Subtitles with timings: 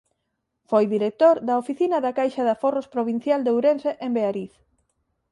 [0.69, 4.53] Foi director da oficina da Caixa de Aforros Provincial de Ourense en Beariz.